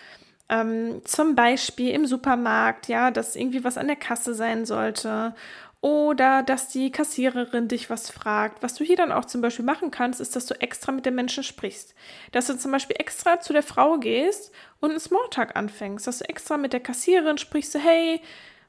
[0.48, 5.34] ähm, zum Beispiel im Supermarkt, ja, dass irgendwie was an der Kasse sein sollte
[5.82, 8.62] oder dass die Kassiererin dich was fragt.
[8.62, 11.14] Was du hier dann auch zum Beispiel machen kannst, ist, dass du extra mit den
[11.14, 11.94] Menschen sprichst.
[12.32, 16.06] Dass du zum Beispiel extra zu der Frau gehst und einen Smalltalk anfängst.
[16.06, 18.22] Dass du extra mit der Kassiererin sprichst, so, hey,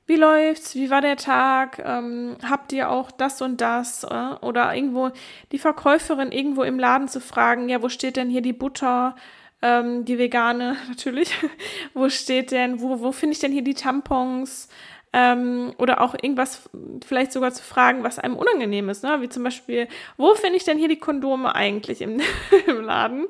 [0.07, 0.75] wie läuft's?
[0.75, 1.81] Wie war der Tag?
[1.83, 4.03] Ähm, habt ihr auch das und das?
[4.03, 4.35] Äh?
[4.41, 5.11] Oder irgendwo
[5.51, 9.15] die Verkäuferin irgendwo im Laden zu fragen, ja, wo steht denn hier die Butter?
[9.61, 11.33] Ähm, die vegane natürlich.
[11.93, 14.69] wo steht denn, wo, wo finde ich denn hier die Tampons?
[15.11, 16.69] Ähm, oder auch irgendwas
[17.05, 19.21] vielleicht sogar zu fragen, was einem unangenehm ist, ne?
[19.21, 19.87] wie zum Beispiel,
[20.17, 22.19] wo finde ich denn hier die Kondome eigentlich im,
[22.67, 23.25] im Laden?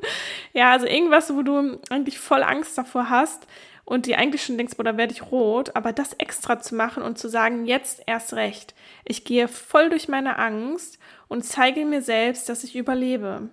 [0.51, 3.45] Ja, also irgendwas, wo du eigentlich voll Angst davor hast
[3.85, 7.17] und dir eigentlich schon denkst, da werde ich rot, aber das extra zu machen und
[7.17, 8.73] zu sagen, jetzt erst recht.
[9.05, 13.49] Ich gehe voll durch meine Angst und zeige mir selbst, dass ich überlebe.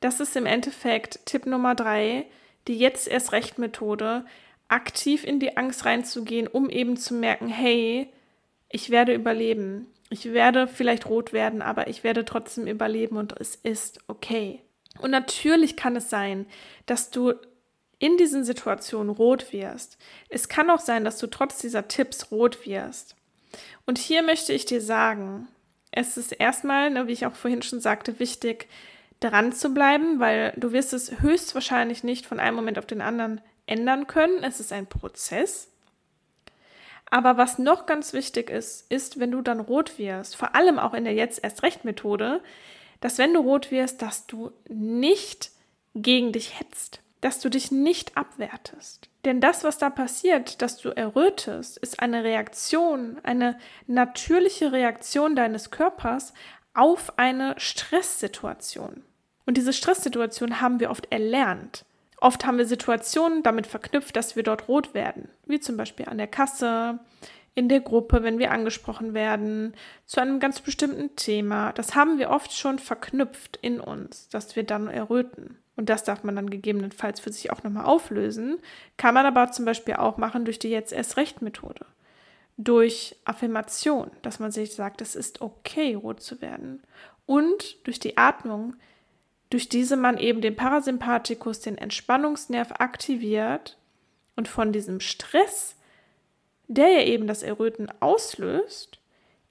[0.00, 2.26] Das ist im Endeffekt Tipp Nummer drei,
[2.66, 4.24] die jetzt erst recht Methode,
[4.68, 8.08] aktiv in die Angst reinzugehen, um eben zu merken, hey,
[8.70, 9.86] ich werde überleben.
[10.08, 14.60] Ich werde vielleicht rot werden, aber ich werde trotzdem überleben und es ist okay.
[15.00, 16.46] Und natürlich kann es sein,
[16.86, 17.34] dass du
[18.00, 19.98] in diesen Situationen rot wirst.
[20.28, 23.14] Es kann auch sein, dass du trotz dieser Tipps rot wirst.
[23.86, 25.46] Und hier möchte ich dir sagen,
[25.92, 28.68] es ist erstmal, ne, wie ich auch vorhin schon sagte, wichtig,
[29.20, 33.40] dran zu bleiben, weil du wirst es höchstwahrscheinlich nicht von einem Moment auf den anderen
[33.66, 34.42] ändern können.
[34.42, 35.68] Es ist ein Prozess.
[37.10, 40.94] Aber was noch ganz wichtig ist, ist, wenn du dann rot wirst, vor allem auch
[40.94, 42.40] in der jetzt erst recht Methode,
[43.00, 45.50] dass wenn du rot wirst, dass du nicht
[45.94, 49.08] gegen dich hetzt, dass du dich nicht abwertest.
[49.24, 55.70] Denn das, was da passiert, dass du errötest, ist eine Reaktion, eine natürliche Reaktion deines
[55.70, 56.32] Körpers
[56.74, 59.02] auf eine Stresssituation.
[59.44, 61.84] Und diese Stresssituation haben wir oft erlernt.
[62.20, 66.18] Oft haben wir Situationen damit verknüpft, dass wir dort rot werden, wie zum Beispiel an
[66.18, 66.98] der Kasse,
[67.54, 69.74] in der Gruppe, wenn wir angesprochen werden,
[70.06, 71.72] zu einem ganz bestimmten Thema.
[71.72, 75.58] Das haben wir oft schon verknüpft in uns, dass wir dann erröten.
[75.76, 78.58] Und das darf man dann gegebenenfalls für sich auch nochmal auflösen.
[78.96, 81.86] Kann man aber zum Beispiel auch machen durch die Jetzt erst recht Methode.
[82.56, 86.82] Durch Affirmation, dass man sich sagt, es ist okay, rot zu werden.
[87.24, 88.76] Und durch die Atmung,
[89.48, 93.78] durch diese man eben den Parasympathikus, den Entspannungsnerv aktiviert
[94.36, 95.76] und von diesem Stress,
[96.70, 99.00] der ja eben das Erröten auslöst,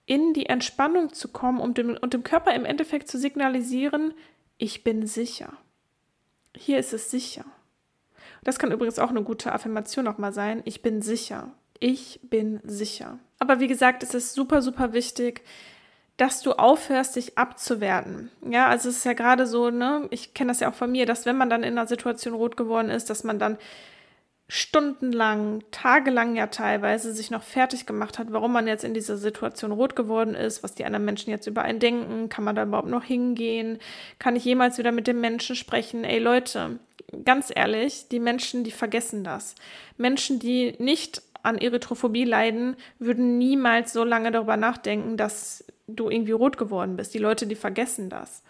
[0.06, 4.14] in die Entspannung zu kommen und dem, und dem Körper im Endeffekt zu signalisieren,
[4.58, 5.54] ich bin sicher.
[6.56, 7.46] Hier ist es sicher.
[8.44, 10.62] Das kann übrigens auch eine gute Affirmation nochmal sein.
[10.64, 11.52] Ich bin sicher.
[11.80, 13.20] Ich bin sicher.
[13.38, 15.44] Aber wie gesagt, es ist super, super wichtig,
[16.16, 18.32] dass du aufhörst, dich abzuwerten.
[18.50, 21.06] Ja, also es ist ja gerade so, ne, ich kenne das ja auch von mir,
[21.06, 23.58] dass wenn man dann in einer Situation rot geworden ist, dass man dann
[24.52, 29.72] stundenlang, tagelang ja teilweise sich noch fertig gemacht hat, warum man jetzt in dieser Situation
[29.72, 32.90] rot geworden ist, was die anderen Menschen jetzt über einen denken, kann man da überhaupt
[32.90, 33.78] noch hingehen,
[34.18, 36.04] kann ich jemals wieder mit dem Menschen sprechen?
[36.04, 36.80] Ey Leute,
[37.24, 39.54] ganz ehrlich, die Menschen, die vergessen das.
[39.98, 46.32] Menschen, die nicht an Erythrophobie leiden, würden niemals so lange darüber nachdenken, dass du irgendwie
[46.32, 47.14] rot geworden bist.
[47.14, 48.42] Die Leute, die vergessen das.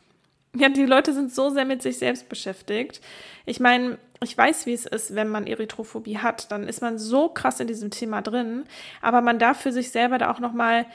[0.56, 3.02] Ja, die Leute sind so sehr mit sich selbst beschäftigt.
[3.46, 7.30] Ich meine, ich weiß, wie es ist, wenn man Erythrophobie hat, dann ist man so
[7.30, 8.66] krass in diesem Thema drin,
[9.02, 10.86] aber man darf für sich selber da auch noch mal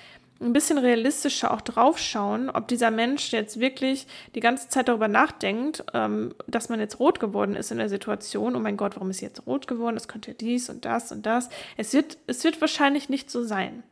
[0.40, 5.84] ein bisschen realistischer auch draufschauen, ob dieser Mensch jetzt wirklich die ganze Zeit darüber nachdenkt,
[5.94, 8.56] ähm, dass man jetzt rot geworden ist in der Situation.
[8.56, 9.94] Oh mein Gott, warum ist jetzt rot geworden?
[9.94, 11.48] Das könnte dies und das und das.
[11.76, 13.84] Es wird, es wird wahrscheinlich nicht so sein.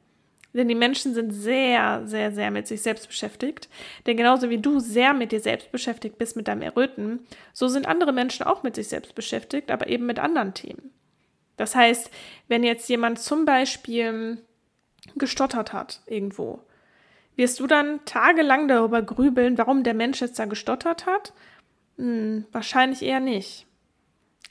[0.55, 3.69] Denn die Menschen sind sehr, sehr, sehr mit sich selbst beschäftigt.
[4.07, 7.21] Denn genauso wie du sehr mit dir selbst beschäftigt bist mit deinem Erröten,
[7.53, 10.93] so sind andere Menschen auch mit sich selbst beschäftigt, aber eben mit anderen Themen.
[11.57, 12.11] Das heißt,
[12.49, 14.39] wenn jetzt jemand zum Beispiel
[15.17, 16.61] gestottert hat irgendwo,
[17.37, 21.33] wirst du dann tagelang darüber grübeln, warum der Mensch jetzt da gestottert hat?
[21.97, 23.67] Hm, wahrscheinlich eher nicht.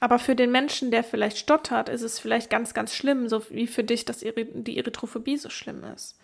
[0.01, 3.67] Aber für den Menschen, der vielleicht stottert, ist es vielleicht ganz, ganz schlimm, so wie
[3.67, 6.19] für dich, dass die Erythrophobie so schlimm ist.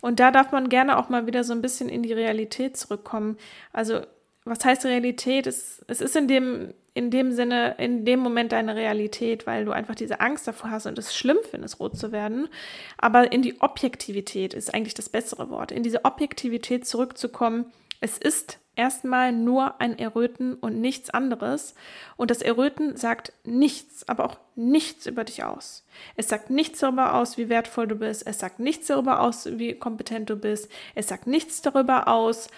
[0.00, 3.36] Und da darf man gerne auch mal wieder so ein bisschen in die Realität zurückkommen.
[3.74, 4.00] Also,
[4.46, 5.46] was heißt Realität?
[5.46, 9.72] Es, es ist in dem, in dem Sinne, in dem Moment deine Realität, weil du
[9.72, 12.48] einfach diese Angst davor hast und es schlimm findest, rot zu werden.
[12.96, 15.72] Aber in die Objektivität ist eigentlich das bessere Wort.
[15.72, 17.66] In diese Objektivität zurückzukommen.
[18.00, 21.74] Es ist erstmal nur ein Erröten und nichts anderes.
[22.16, 25.84] Und das Erröten sagt nichts, aber auch nichts über dich aus.
[26.16, 28.26] Es sagt nichts darüber aus, wie wertvoll du bist.
[28.26, 30.70] Es sagt nichts darüber aus, wie kompetent du bist.
[30.94, 32.48] Es sagt nichts darüber aus,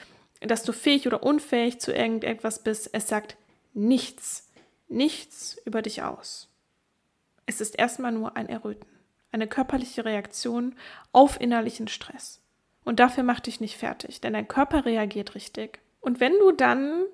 [0.41, 2.91] dass du fähig oder unfähig zu irgendetwas bist.
[2.93, 3.37] Es sagt
[3.75, 4.49] nichts,
[4.89, 6.49] nichts über dich aus.
[7.47, 8.89] Es ist erstmal nur ein Erröten,
[9.33, 10.77] eine körperliche Reaktion
[11.11, 12.41] auf innerlichen Stress.
[12.85, 15.81] Und dafür mach dich nicht fertig, denn dein Körper reagiert richtig.
[16.03, 17.05] Und wenn du dann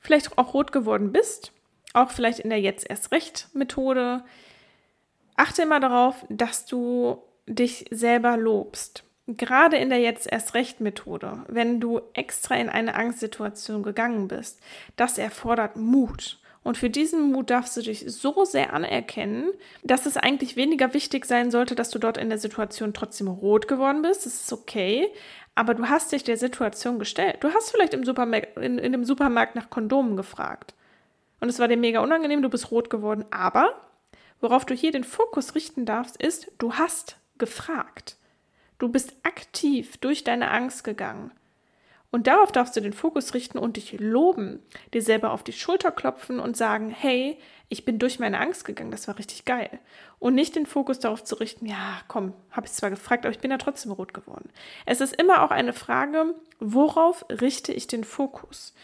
[0.00, 1.52] vielleicht auch rot geworden bist,
[1.92, 4.24] auch vielleicht in der jetzt erst recht Methode,
[5.36, 9.04] achte immer darauf, dass du dich selber lobst.
[9.26, 14.60] Gerade in der jetzt erst recht Methode, wenn du extra in eine Angstsituation gegangen bist,
[14.96, 16.38] das erfordert Mut.
[16.62, 19.50] Und für diesen Mut darfst du dich so sehr anerkennen,
[19.82, 23.68] dass es eigentlich weniger wichtig sein sollte, dass du dort in der Situation trotzdem rot
[23.68, 24.24] geworden bist.
[24.24, 25.08] Das ist okay.
[25.54, 27.38] Aber du hast dich der Situation gestellt.
[27.40, 30.74] Du hast vielleicht im Supermarkt, in, in dem Supermarkt nach Kondomen gefragt.
[31.40, 33.24] Und es war dir mega unangenehm, du bist rot geworden.
[33.30, 33.74] Aber
[34.40, 38.16] worauf du hier den Fokus richten darfst, ist, du hast gefragt.
[38.78, 41.30] Du bist aktiv durch deine Angst gegangen.
[42.14, 45.90] Und darauf darfst du den Fokus richten und dich loben, dir selber auf die Schulter
[45.90, 47.36] klopfen und sagen, hey,
[47.68, 49.80] ich bin durch meine Angst gegangen, das war richtig geil.
[50.20, 53.40] Und nicht den Fokus darauf zu richten, ja, komm, habe ich zwar gefragt, aber ich
[53.40, 54.48] bin ja trotzdem rot geworden.
[54.86, 58.74] Es ist immer auch eine Frage, worauf richte ich den Fokus?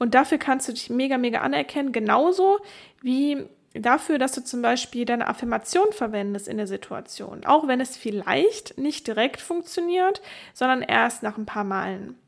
[0.00, 2.58] Und dafür kannst du dich mega, mega anerkennen, genauso
[3.02, 7.96] wie dafür, dass du zum Beispiel deine Affirmation verwendest in der Situation, auch wenn es
[7.96, 10.20] vielleicht nicht direkt funktioniert,
[10.54, 12.18] sondern erst nach ein paar Malen.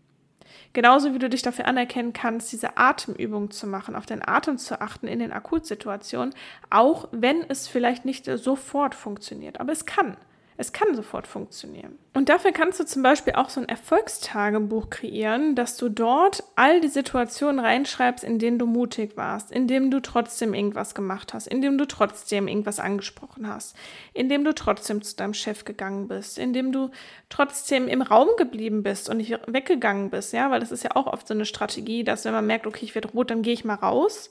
[0.75, 4.81] Genauso wie du dich dafür anerkennen kannst, diese Atemübung zu machen, auf deinen Atem zu
[4.81, 6.35] achten in den Akutsituationen,
[6.71, 9.61] auch wenn es vielleicht nicht sofort funktioniert.
[9.61, 10.17] Aber es kann.
[10.63, 11.99] Es kann sofort funktionieren.
[12.15, 16.81] Und dafür kannst du zum Beispiel auch so ein Erfolgstagebuch kreieren, dass du dort all
[16.81, 21.49] die Situationen reinschreibst, in denen du mutig warst, in denen du trotzdem irgendwas gemacht hast,
[21.49, 23.75] in denen du trotzdem irgendwas angesprochen hast,
[24.15, 26.93] in dem du trotzdem zu deinem Chef gegangen bist, in dem du
[27.29, 31.09] trotzdem im Raum geblieben bist und nicht weggegangen bist, ja, weil das ist ja auch
[31.09, 33.65] oft so eine Strategie, dass wenn man merkt, okay, ich werde rot, dann gehe ich
[33.65, 34.31] mal raus.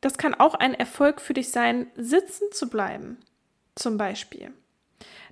[0.00, 3.18] Das kann auch ein Erfolg für dich sein, sitzen zu bleiben,
[3.74, 4.54] zum Beispiel.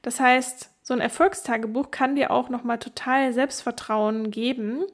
[0.04, 4.84] Das heißt, so ein Erfolgstagebuch kann dir auch nochmal total Selbstvertrauen geben.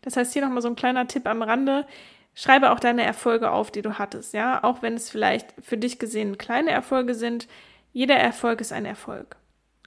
[0.00, 1.86] Das heißt, hier nochmal so ein kleiner Tipp am Rande.
[2.34, 4.62] Schreibe auch deine Erfolge auf, die du hattest, ja.
[4.62, 7.48] Auch wenn es vielleicht für dich gesehen kleine Erfolge sind.
[7.92, 9.36] Jeder Erfolg ist ein Erfolg.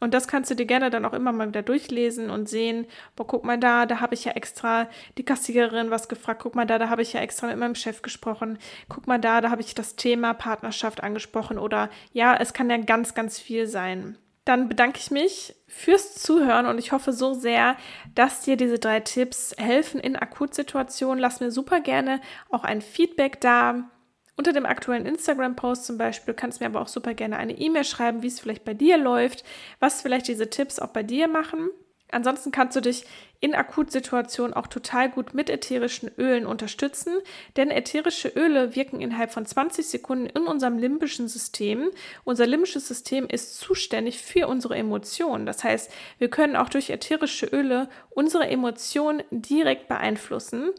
[0.01, 3.25] Und das kannst du dir gerne dann auch immer mal wieder durchlesen und sehen, boah,
[3.25, 6.77] guck mal da, da habe ich ja extra die Kassiererin was gefragt, guck mal da,
[6.77, 8.57] da habe ich ja extra mit meinem Chef gesprochen,
[8.89, 12.75] guck mal da, da habe ich das Thema Partnerschaft angesprochen oder ja, es kann ja
[12.75, 17.77] ganz, ganz viel sein dann bedanke ich mich fürs Zuhören und ich hoffe so sehr,
[18.13, 21.19] dass dir diese drei Tipps helfen in Akutsituationen.
[21.19, 23.89] Lass mir super gerne auch ein Feedback da.
[24.35, 27.83] Unter dem aktuellen Instagram-Post zum Beispiel kannst du mir aber auch super gerne eine E-Mail
[27.83, 29.43] schreiben, wie es vielleicht bei dir läuft,
[29.79, 31.69] was vielleicht diese Tipps auch bei dir machen.
[32.13, 33.05] Ansonsten kannst du dich
[33.39, 37.13] in Akutsituationen auch total gut mit ätherischen Ölen unterstützen,
[37.57, 41.89] denn ätherische Öle wirken innerhalb von 20 Sekunden in unserem limbischen System.
[42.23, 45.45] Unser limbisches System ist zuständig für unsere Emotionen.
[45.45, 50.69] Das heißt, wir können auch durch ätherische Öle unsere Emotionen direkt beeinflussen.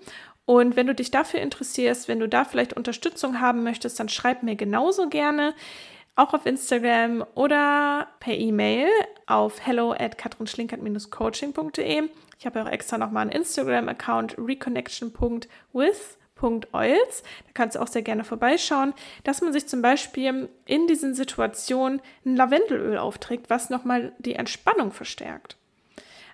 [0.47, 4.42] Und wenn du dich dafür interessierst, wenn du da vielleicht Unterstützung haben möchtest, dann schreib
[4.42, 5.55] mir genauso gerne
[6.16, 8.88] auch auf Instagram oder per E-Mail
[9.27, 12.09] auf hello at katrinschlinkert-coaching.de.
[12.38, 17.22] Ich habe auch extra nochmal einen Instagram-Account reconnection.with.oils.
[17.22, 18.92] Da kannst du auch sehr gerne vorbeischauen,
[19.24, 24.92] dass man sich zum Beispiel in diesen Situationen ein Lavendelöl aufträgt, was nochmal die Entspannung
[24.92, 25.57] verstärkt.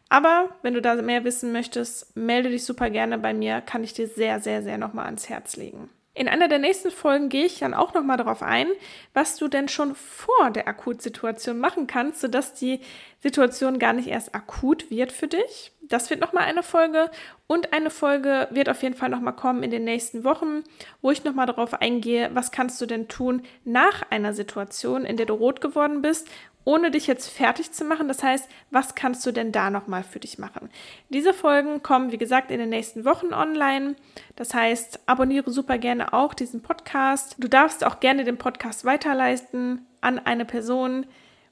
[0.09, 3.95] Aber wenn du da mehr wissen möchtest, melde dich super gerne bei mir, kann ich
[3.95, 5.89] dir sehr, sehr, sehr nochmal ans Herz legen.
[6.13, 8.67] In einer der nächsten Folgen gehe ich dann auch nochmal darauf ein,
[9.15, 12.81] was du denn schon vor der Akutsituation machen kannst, sodass die
[13.21, 15.73] Situation gar nicht erst akut wird für dich.
[15.91, 17.11] Das wird nochmal eine Folge
[17.47, 20.65] und eine Folge wird auf jeden Fall nochmal kommen in den nächsten Wochen,
[21.03, 25.27] wo ich nochmal darauf eingehe, was kannst du denn tun nach einer Situation, in der
[25.27, 26.27] du rot geworden bist
[26.65, 28.09] ohne dich jetzt fertig zu machen.
[28.09, 30.71] Das heißt, was kannst du denn da nochmal für dich machen?
[31.09, 33.97] Diese Folgen kommen, wie gesagt, in den nächsten Wochen online.
[34.37, 37.37] Das heißt, abonniere super gerne auch diesen Podcast.
[37.39, 41.07] Du darfst auch gerne den Podcast weiterleisten an eine Person,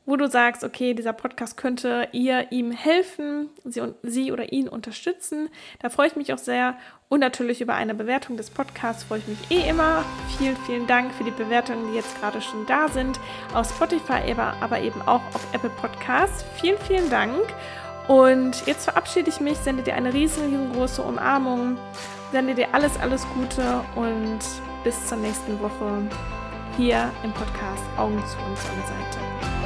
[0.09, 5.51] wo du sagst, okay, dieser Podcast könnte ihr ihm helfen, sie, sie oder ihn unterstützen.
[5.81, 6.79] Da freue ich mich auch sehr.
[7.11, 10.07] Und natürlich über eine Bewertung des Podcasts freue ich mich eh immer.
[10.38, 13.21] Vielen, vielen Dank für die Bewertungen, die jetzt gerade schon da sind.
[13.53, 16.42] Auf Spotify, aber eben auch auf Apple Podcasts.
[16.59, 17.44] Vielen, vielen Dank.
[18.09, 21.77] Und jetzt verabschiede ich mich, sende dir eine riesengroße Umarmung,
[22.33, 24.38] sende dir alles, alles Gute und
[24.85, 26.09] bis zur nächsten Woche
[26.79, 29.58] hier im Podcast Augen zu unserer Seite.